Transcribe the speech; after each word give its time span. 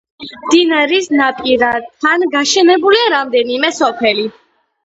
მდინარის 0.43 1.09
ნაპირებთან 1.19 2.27
გაშენებულია 2.37 3.13
რამდენიმე 3.15 3.73
სოფელი. 3.83 4.27